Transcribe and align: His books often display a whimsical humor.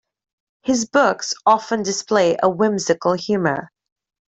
His 0.63 0.85
books 0.87 1.35
often 1.45 1.83
display 1.83 2.35
a 2.41 2.49
whimsical 2.49 3.13
humor. 3.13 3.69